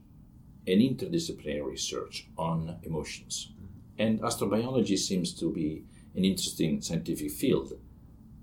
an 0.67 0.79
interdisciplinary 0.79 1.67
research 1.67 2.27
on 2.37 2.77
emotions. 2.83 3.53
And 3.99 4.21
astrobiology 4.21 4.99
seems 4.99 5.33
to 5.41 5.53
be 5.53 5.85
an 6.15 6.25
interesting 6.25 6.81
scientific 6.81 7.31
field 7.31 7.73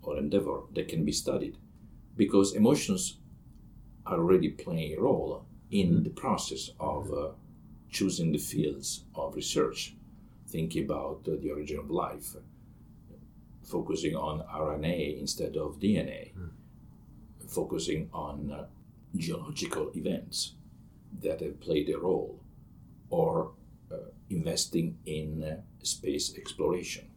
or 0.01 0.18
endeavor 0.18 0.62
that 0.74 0.88
can 0.88 1.06
be 1.06 1.12
studied 1.12 1.58
because 2.15 2.54
emotions 2.54 3.18
are 4.06 4.18
already 4.18 4.50
playing 4.50 4.98
a 4.98 5.01
role 5.01 5.46
in 5.72 6.04
the 6.04 6.10
process 6.10 6.70
of 6.80 7.12
uh, 7.12 7.30
choosing 7.89 8.32
the 8.32 8.38
fields 8.38 9.06
of 9.15 9.36
research, 9.36 9.96
thinking 10.48 10.86
about 10.86 11.27
uh, 11.27 11.36
the 11.42 11.50
origin 11.51 11.80
of 11.80 11.89
life, 11.89 12.36
focusing 13.63 14.15
on 14.15 14.44
RNA 14.54 15.20
instead 15.20 15.58
of 15.58 15.80
DNA, 15.80 16.34
mm. 16.34 16.50
focusing 17.48 18.10
on 18.13 18.51
uh, 18.51 18.65
geological 19.15 19.92
events 19.96 20.54
that 21.22 21.42
have 21.42 21.60
played 21.60 21.90
a 21.90 21.98
role, 21.98 22.40
or 23.10 23.52
uh, 23.92 23.98
investing 24.30 24.98
in 25.06 25.44
uh, 25.44 25.62
space 25.84 26.36
exploration. 26.38 27.08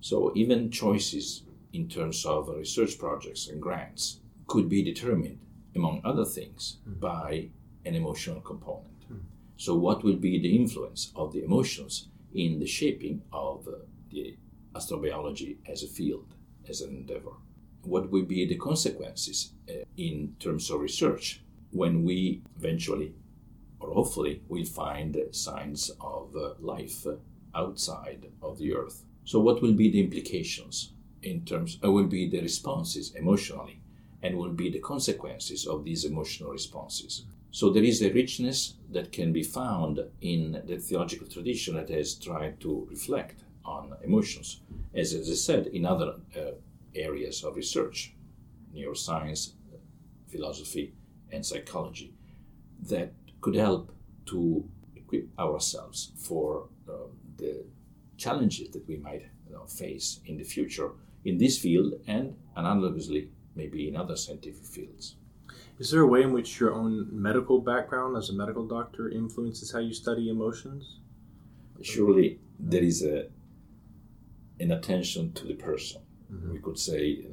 So, 0.00 0.32
even 0.34 0.70
choices 0.70 1.44
in 1.72 1.88
terms 1.88 2.24
of 2.26 2.48
research 2.48 2.98
projects 2.98 3.48
and 3.48 3.60
grants 3.60 4.20
could 4.46 4.68
be 4.68 4.82
determined, 4.82 5.38
among 5.74 6.02
other 6.04 6.24
things, 6.24 6.78
mm. 6.88 7.00
by 7.00 7.48
an 7.84 7.94
emotional 7.94 8.40
component. 8.40 9.10
Mm. 9.10 9.20
So, 9.56 9.74
what 9.76 10.02
will 10.02 10.16
be 10.16 10.38
the 10.38 10.56
influence 10.56 11.12
of 11.14 11.32
the 11.32 11.44
emotions 11.44 12.08
in 12.34 12.58
the 12.58 12.66
shaping 12.66 13.22
of 13.32 13.68
uh, 13.68 13.72
the 14.10 14.36
astrobiology 14.74 15.56
as 15.70 15.82
a 15.82 15.88
field, 15.88 16.34
as 16.68 16.80
an 16.80 16.90
endeavor. 16.90 17.32
What 17.82 18.10
will 18.10 18.24
be 18.24 18.46
the 18.46 18.56
consequences 18.56 19.52
uh, 19.68 19.84
in 19.96 20.34
terms 20.38 20.70
of 20.70 20.80
research 20.80 21.42
when 21.70 22.04
we 22.04 22.42
eventually, 22.58 23.14
or 23.82 23.92
hopefully, 23.94 24.42
we'll 24.48 24.64
find 24.64 25.16
signs 25.32 25.90
of 26.00 26.34
uh, 26.36 26.54
life 26.60 27.06
outside 27.54 28.26
of 28.40 28.58
the 28.58 28.74
Earth? 28.74 29.04
So, 29.24 29.40
what 29.40 29.62
will 29.62 29.72
be 29.72 29.90
the 29.90 30.00
implications 30.00 30.92
in 31.22 31.44
terms, 31.44 31.78
uh, 31.84 31.90
will 31.90 32.06
be 32.06 32.28
the 32.28 32.40
responses 32.40 33.14
emotionally, 33.14 33.80
and 34.22 34.36
will 34.36 34.52
be 34.52 34.70
the 34.70 34.80
consequences 34.80 35.66
of 35.66 35.84
these 35.84 36.04
emotional 36.04 36.50
responses? 36.50 37.24
So 37.54 37.68
there 37.68 37.84
is 37.84 38.00
a 38.00 38.10
richness 38.10 38.76
that 38.92 39.12
can 39.12 39.30
be 39.30 39.42
found 39.42 40.00
in 40.22 40.62
the 40.64 40.78
theological 40.78 41.26
tradition 41.26 41.74
that 41.74 41.90
has 41.90 42.14
tried 42.14 42.58
to 42.60 42.86
reflect 42.88 43.44
on 43.62 43.94
emotions, 44.02 44.62
as, 44.94 45.12
as 45.12 45.30
I 45.30 45.34
said, 45.34 45.66
in 45.66 45.84
other 45.84 46.14
uh, 46.34 46.52
areas 46.94 47.44
of 47.44 47.56
research, 47.56 48.14
neuroscience, 48.74 49.52
philosophy, 50.28 50.94
and 51.30 51.44
psychology, 51.44 52.14
that 52.88 53.12
could 53.42 53.54
help 53.54 53.92
to 54.26 54.64
equip 54.96 55.28
ourselves 55.38 56.12
for 56.16 56.68
uh, 56.88 56.92
the 57.36 57.64
challenges 58.16 58.70
that 58.70 58.86
we 58.88 58.96
might 58.96 59.22
you 59.46 59.52
know, 59.52 59.66
face 59.66 60.20
in 60.24 60.38
the 60.38 60.44
future 60.44 60.90
in 61.24 61.38
this 61.38 61.58
field 61.58 61.92
and 62.06 62.34
analogously 62.56 63.28
maybe 63.54 63.88
in 63.88 63.96
other 63.96 64.16
scientific 64.16 64.64
fields. 64.64 65.16
Is 65.78 65.90
there 65.90 66.00
a 66.00 66.06
way 66.06 66.22
in 66.22 66.32
which 66.32 66.60
your 66.60 66.72
own 66.72 67.08
medical 67.10 67.60
background 67.60 68.16
as 68.16 68.30
a 68.30 68.32
medical 68.32 68.66
doctor 68.66 69.10
influences 69.10 69.72
how 69.72 69.80
you 69.80 69.92
study 69.92 70.30
emotions? 70.30 71.00
Surely 71.82 72.38
there 72.58 72.82
is 72.82 73.02
a 73.02 73.26
an 74.60 74.70
attention 74.70 75.32
to 75.32 75.44
the 75.44 75.54
person. 75.54 76.00
Mm-hmm. 76.32 76.52
We 76.52 76.58
could 76.60 76.78
say 76.78 77.26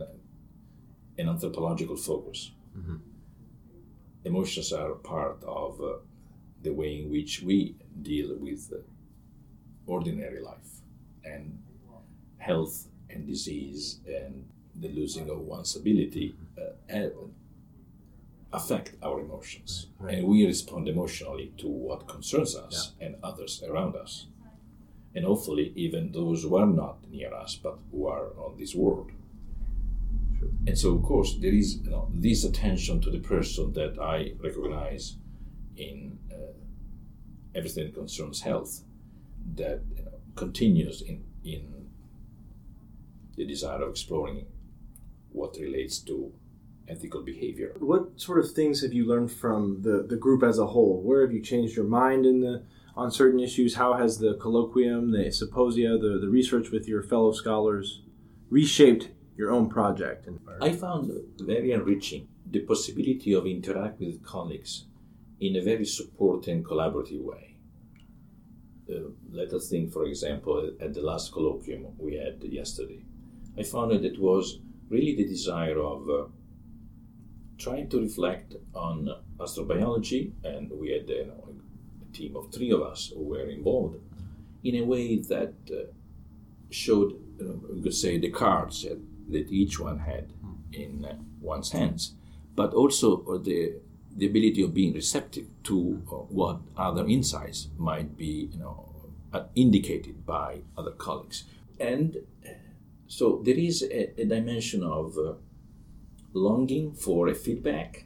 an 1.18 1.30
anthropological 1.30 1.96
focus. 1.96 2.52
Mm-hmm. 2.76 2.96
Emotions 4.26 4.74
are 4.74 4.92
part 4.96 5.44
of 5.44 5.82
uh, 5.82 5.94
the 6.62 6.74
way 6.74 7.02
in 7.02 7.10
which 7.10 7.42
we 7.42 7.76
deal 8.02 8.36
with 8.36 8.72
uh, 8.74 8.78
ordinary 9.88 10.42
life 10.42 10.82
and 11.24 11.58
health 12.38 12.88
and 13.10 13.26
disease 13.28 14.00
and 14.08 14.46
the 14.76 14.90
losing 14.90 15.30
of 15.30 15.40
one's 15.40 15.76
ability 15.76 16.36
uh, 16.58 17.02
affect 18.52 18.96
our 19.04 19.20
emotions 19.20 19.88
right. 20.00 20.16
and 20.16 20.28
we 20.28 20.46
respond 20.46 20.88
emotionally 20.88 21.52
to 21.58 21.68
what 21.68 22.08
concerns 22.08 22.56
us 22.56 22.94
yeah. 23.00 23.08
and 23.08 23.16
others 23.22 23.62
around 23.68 23.96
us 23.96 24.26
and 25.16 25.26
hopefully 25.26 25.72
even 25.76 26.12
those 26.12 26.44
who 26.44 26.56
are 26.56 26.66
not 26.66 26.98
near 27.12 27.34
us 27.34 27.56
but 27.56 27.78
who 27.92 28.08
are 28.08 28.28
on 28.38 28.56
this 28.58 28.76
world. 28.76 29.12
And 30.70 30.78
so, 30.78 30.94
of 30.94 31.02
course, 31.02 31.36
there 31.42 31.52
is 31.52 31.80
you 31.84 31.90
know, 31.90 32.12
this 32.14 32.44
attention 32.44 33.02
to 33.02 33.10
the 33.10 33.18
person 33.18 33.74
that 33.74 33.98
I 34.00 34.34
recognize 34.40 35.16
in 35.76 36.20
uh, 36.32 36.54
everything 37.56 37.86
that 37.86 37.96
concerns 37.96 38.42
health 38.42 38.84
that 39.56 39.82
you 39.98 40.04
know, 40.04 40.20
continues 40.36 41.02
in, 41.02 41.24
in 41.44 41.88
the 43.36 43.48
desire 43.48 43.82
of 43.82 43.90
exploring 43.90 44.46
what 45.32 45.58
relates 45.60 45.98
to 46.02 46.32
ethical 46.88 47.24
behavior. 47.24 47.74
What 47.80 48.22
sort 48.22 48.38
of 48.38 48.52
things 48.52 48.84
have 48.84 48.94
you 48.94 49.08
learned 49.08 49.32
from 49.32 49.82
the, 49.82 50.06
the 50.08 50.18
group 50.18 50.44
as 50.44 50.60
a 50.60 50.68
whole? 50.68 51.02
Where 51.02 51.22
have 51.22 51.34
you 51.34 51.42
changed 51.42 51.76
your 51.76 51.86
mind 51.88 52.28
in 52.28 52.42
the 52.42 52.64
on 52.96 53.10
certain 53.10 53.40
issues? 53.40 53.74
How 53.74 53.94
has 53.94 54.20
the 54.20 54.36
colloquium, 54.36 55.14
the 55.14 55.32
symposia, 55.32 55.98
the, 55.98 56.20
the 56.22 56.30
research 56.30 56.70
with 56.70 56.88
your 56.88 57.02
fellow 57.02 57.32
scholars 57.32 58.04
reshaped 58.52 59.10
your 59.40 59.52
own 59.52 59.70
project? 59.70 60.28
I 60.62 60.74
found 60.74 61.12
very 61.40 61.72
enriching 61.72 62.28
the 62.46 62.60
possibility 62.60 63.34
of 63.34 63.48
interact 63.48 64.00
with 64.02 64.22
colleagues 64.22 64.84
in 65.40 65.56
a 65.56 65.62
very 65.62 65.86
supportive 65.86 66.54
and 66.56 66.66
collaborative 66.66 67.22
way. 67.22 67.56
Uh, 68.90 69.12
let 69.32 69.54
us 69.54 69.70
think, 69.70 69.94
for 69.94 70.04
example, 70.04 70.72
at 70.82 70.94
the 70.94 71.02
last 71.02 71.32
colloquium 71.32 71.84
we 71.98 72.16
had 72.16 72.44
yesterday. 72.44 73.02
I 73.58 73.64
found 73.64 73.92
that 73.92 74.04
it 74.04 74.20
was 74.20 74.60
really 74.90 75.16
the 75.16 75.26
desire 75.26 75.80
of 75.80 76.10
uh, 76.10 76.26
trying 77.58 77.88
to 77.90 78.02
reflect 78.02 78.56
on 78.76 79.10
astrobiology, 79.38 80.34
and 80.44 80.70
we 80.72 80.92
had 80.92 81.08
you 81.08 81.28
know, 81.28 81.56
team 82.12 82.36
of 82.36 82.52
three 82.52 82.72
of 82.72 82.82
us 82.82 83.12
who 83.16 83.24
were 83.24 83.48
involved 83.48 84.00
in 84.66 84.76
a 84.76 84.84
way 84.84 85.18
that 85.34 85.54
uh, 85.72 85.86
showed, 86.70 87.12
you 87.40 87.82
could 87.82 87.94
say, 87.94 88.18
the 88.18 88.32
cards 88.32 88.86
that, 89.32 89.50
each 89.50 89.80
one 89.80 90.00
had 90.00 90.34
in 90.72 91.06
uh, 91.06 91.16
one's 91.42 91.72
hands, 91.72 92.14
but 92.56 92.74
also 92.74 93.24
uh, 93.26 93.38
the 93.38 93.74
the 94.16 94.26
ability 94.26 94.62
of 94.64 94.74
being 94.74 94.94
receptive 94.94 95.46
to 95.64 96.02
uh, 96.12 96.16
what 96.16 96.60
other 96.76 97.06
insights 97.08 97.70
might 97.78 98.18
be, 98.18 98.50
you 98.52 98.60
know, 98.60 98.90
indicated 99.56 100.26
by 100.26 100.62
other 100.78 100.92
colleagues, 100.92 101.46
and 101.80 102.18
so 103.08 103.42
there 103.44 103.58
is 103.58 103.84
a, 103.84 104.22
a 104.22 104.26
dimension 104.26 104.84
of 104.84 105.18
longing 106.34 106.94
for 106.94 107.28
a 107.28 107.36
feedback 107.36 108.06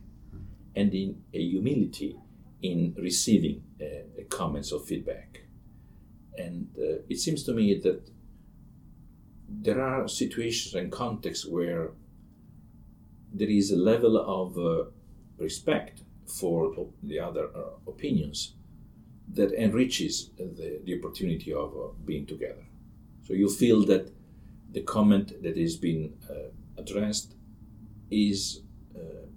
and 0.76 0.94
in 0.94 1.22
a 1.34 1.40
humility 1.40 2.18
in 2.62 2.96
receiving 2.98 3.62
comments 4.30 4.72
or 4.72 4.80
feedback. 4.80 5.42
And 6.38 6.70
it 7.10 7.20
seems 7.20 7.44
to 7.44 7.54
me 7.54 7.76
that 7.80 8.10
there 9.62 9.82
are 9.82 10.08
situations 10.08 10.74
and 10.76 10.92
contexts 10.92 11.46
where 11.46 11.92
there 13.34 13.50
is 13.50 13.72
a 13.72 13.76
level 13.76 14.18
of 14.18 14.58
uh, 14.58 14.89
respect 15.38 16.02
for 16.28 16.88
the 17.02 17.20
other 17.20 17.50
uh, 17.56 17.62
opinions 17.88 18.54
that 19.34 19.52
enriches 19.54 20.30
the, 20.38 20.80
the 20.84 20.98
opportunity 21.00 21.54
of 21.54 21.74
uh, 21.76 21.88
being 22.06 22.26
together. 22.26 22.66
So 23.26 23.34
you 23.34 23.50
feel 23.50 23.86
that 23.86 24.12
the 24.72 24.82
comment 24.82 25.42
that 25.44 25.58
is 25.58 25.76
being 25.78 26.13
uh, 26.30 26.50
addressed 26.78 27.36
is 28.12 28.62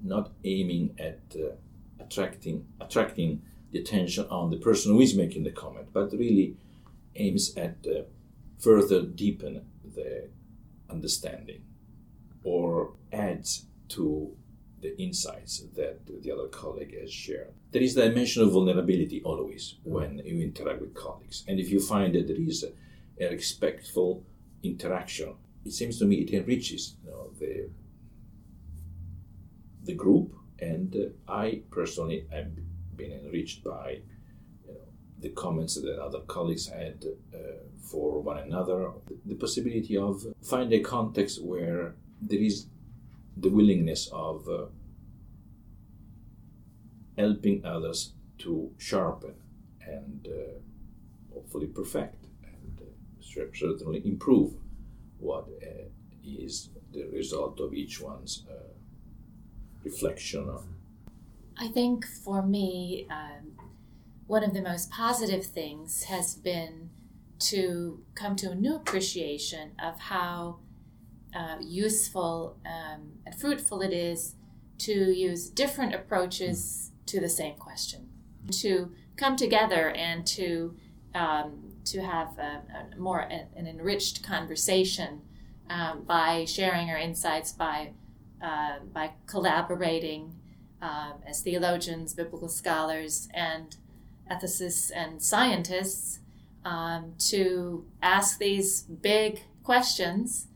not 0.03 0.31
aiming 0.45 0.95
at 0.99 1.35
attracting 1.99 2.65
attracting 2.81 3.43
the 3.73 3.81
attention 3.81 4.27
on 4.31 4.51
the 4.51 4.57
person 4.57 4.93
who 4.93 5.01
is 5.01 5.15
making 5.15 5.43
the 5.45 5.51
comment, 5.51 5.89
but 5.93 6.13
really 6.13 6.57
aims 7.17 7.55
at 7.57 7.77
uh, 7.87 8.03
further 8.59 9.03
deepen 9.03 9.63
the 9.97 10.29
understanding 10.89 11.63
or 12.45 12.93
adds 13.13 13.67
to 13.89 14.37
the 14.81 14.97
insights 15.01 15.65
that 15.75 16.07
the 16.23 16.31
other 16.31 16.49
colleague 16.49 16.97
has 17.01 17.13
shared. 17.13 17.53
There 17.73 17.83
is 17.83 17.95
the 17.95 18.09
dimension 18.09 18.43
of 18.43 18.53
vulnerability 18.53 19.23
always 19.25 19.75
when 19.83 20.19
you 20.25 20.41
interact 20.41 20.81
with 20.81 20.95
colleagues. 20.95 21.45
And 21.49 21.59
if 21.59 21.71
you 21.71 21.81
find 21.81 22.15
that 22.15 22.29
there 22.29 22.37
is 22.37 22.65
a, 22.65 22.73
a 23.25 23.31
respectful 23.31 24.23
interaction, 24.63 25.35
it 25.65 25.73
seems 25.73 25.99
to 25.99 26.05
me 26.05 26.17
it 26.17 26.33
enriches 26.33 26.95
you 27.05 27.11
know, 27.11 27.31
the, 27.41 27.69
the 29.85 29.95
group 29.95 30.33
and 30.59 30.95
uh, 30.95 31.33
I 31.33 31.63
personally 31.71 32.27
have 32.31 32.51
been 32.97 33.13
enriched 33.13 33.65
by 33.65 34.01
the 35.21 35.31
comments 35.31 35.75
that 35.77 35.99
other 35.99 36.21
colleagues 36.21 36.69
had 36.69 37.05
uh, 37.35 37.39
for 37.81 38.21
one 38.21 38.39
another. 38.39 38.91
The 39.25 39.35
possibility 39.35 39.97
of 39.97 40.25
finding 40.43 40.81
a 40.81 40.83
context 40.83 41.43
where 41.43 41.95
there 42.21 42.41
is 42.41 42.67
the 43.37 43.49
willingness 43.49 44.09
of 44.13 44.49
uh, 44.49 44.67
helping 47.17 47.65
others 47.65 48.13
to 48.39 48.71
sharpen 48.79 49.35
and 49.87 50.29
uh, 50.29 50.59
hopefully 51.33 51.67
perfect 51.67 52.25
and 52.45 52.81
uh, 52.81 53.45
certainly 53.55 54.03
improve 54.05 54.55
what 55.19 55.49
uh, 55.63 55.89
is 56.25 56.71
the 56.93 57.05
result 57.13 57.61
of 57.61 57.73
each 57.75 58.01
one's 58.01 58.45
uh, 58.51 58.55
reflection. 59.85 60.51
I 61.59 61.69
think 61.69 62.07
for 62.07 62.43
me, 62.43 63.07
um, 63.11 63.66
one 64.27 64.43
of 64.43 64.53
the 64.53 64.63
most 64.63 64.91
positive 64.91 65.45
things 65.45 66.05
has 66.05 66.35
been 66.35 66.91
to 67.39 68.03
come 68.15 68.35
to 68.37 68.51
a 68.51 68.55
new 68.55 68.75
appreciation 68.75 69.73
of 69.83 70.01
how 70.01 70.59
uh, 71.35 71.57
useful 71.61 72.57
um, 72.65 73.13
and 73.25 73.35
fruitful 73.35 73.83
it 73.83 73.93
is 73.93 74.35
to 74.79 74.93
use 74.93 75.49
different 75.49 75.95
approaches 75.95 76.93
to 77.07 77.21
the 77.21 77.29
same 77.29 77.55
question, 77.57 78.09
to 78.51 78.93
come 79.17 79.37
together 79.37 79.91
and 79.91 80.27
to 80.27 80.77
um, 81.15 81.73
to 81.85 82.03
have 82.03 82.37
a, 82.39 82.63
a 82.95 82.99
more 82.99 83.21
an 83.21 83.67
enriched 83.67 84.23
conversation 84.23 85.23
um, 85.71 86.03
by 86.03 86.45
sharing 86.45 86.91
our 86.91 86.99
insights, 86.99 87.53
by 87.53 87.93
uh, 88.43 88.79
by 88.93 89.13
collaborating 89.27 90.35
um, 90.83 91.15
as 91.27 91.43
theologians, 91.43 92.13
biblical 92.13 92.49
scholars, 92.49 93.29
and 93.33 93.77
ethicists 94.31 94.91
and 94.95 95.23
scientists 95.23 96.21
um, 96.65 97.15
to 97.19 97.87
ask 98.03 98.39
these 98.39 98.83
big 98.83 99.43
questions 99.63 100.49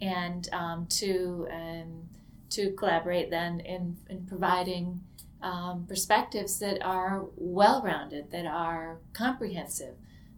and 0.00 0.48
um, 0.52 0.86
to 0.86 1.48
um, 1.50 2.08
to 2.50 2.70
collaborate 2.72 3.30
then 3.30 3.60
in, 3.60 3.96
in 4.08 4.26
providing 4.26 5.00
um, 5.42 5.84
perspectives 5.88 6.58
that 6.60 6.82
are 6.84 7.24
well 7.36 7.82
rounded, 7.82 8.30
that 8.30 8.46
are 8.46 8.98
comprehensive, 9.12 9.94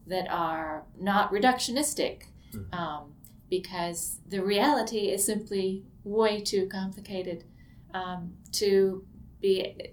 that 0.07 0.27
are 0.31 0.85
not 0.99 1.31
reductionistic, 1.31 2.25
mm-hmm. 2.55 2.75
um, 2.75 3.13
because 3.51 4.19
the 4.29 4.43
reality 4.43 5.11
is 5.11 5.25
simply 5.25 5.85
way 6.05 6.41
too 6.41 6.69
complicated 6.69 7.45
um, 7.93 8.33
to 8.53 9.05
be 9.41 9.93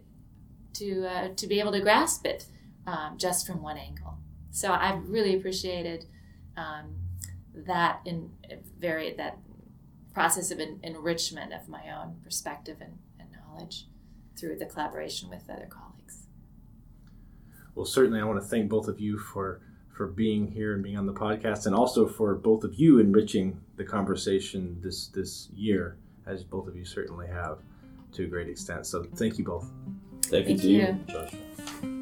to 0.74 1.06
uh, 1.06 1.28
to 1.36 1.46
be 1.46 1.60
able 1.60 1.72
to 1.72 1.82
grasp 1.82 2.26
it 2.26 2.46
um, 2.86 3.18
just 3.18 3.48
from 3.48 3.62
one 3.62 3.78
angle. 3.78 4.18
So 4.52 4.72
I've 4.72 5.10
really 5.10 5.36
appreciated 5.36 6.06
um, 6.56 6.96
that 7.56 8.02
in 8.06 8.32
very 8.80 9.14
that 9.14 9.38
process 10.14 10.52
of 10.52 10.60
en- 10.60 10.80
enrichment 10.84 11.54
of 11.54 11.68
my 11.68 11.90
own 11.90 12.18
perspective 12.24 12.78
and, 12.80 13.00
and 13.20 13.30
knowledge 13.32 13.88
through 14.38 14.58
the 14.58 14.66
collaboration 14.66 15.30
with 15.30 15.50
other 15.50 15.68
colleagues. 15.70 16.28
Well, 17.76 17.86
certainly, 17.86 18.20
I 18.20 18.24
want 18.24 18.42
to 18.42 18.48
thank 18.48 18.70
both 18.70 18.88
of 18.88 19.00
you 19.00 19.18
for 19.18 19.62
for 19.90 20.08
being 20.08 20.48
here 20.48 20.74
and 20.74 20.84
being 20.84 20.98
on 20.98 21.06
the 21.06 21.14
podcast, 21.14 21.66
and 21.66 21.76
also 21.76 22.08
for 22.08 22.36
both 22.36 22.64
of 22.64 22.76
you 22.76 23.00
enriching 23.00 23.60
the 23.76 23.84
conversation 23.84 24.78
this 24.82 25.08
this 25.08 25.50
year, 25.54 25.98
as 26.26 26.44
both 26.44 26.68
of 26.68 26.76
you 26.76 26.86
certainly 26.86 27.28
have 27.28 27.60
to 28.14 28.26
a 28.26 28.28
great 28.28 28.50
extent. 28.50 28.86
So, 28.86 29.04
thank 29.16 29.40
you 29.40 29.44
both. 29.44 29.72
Thank, 30.24 30.46
thank 30.46 30.64
you, 30.64 30.78
you. 30.78 31.00
Joshua. 31.08 32.00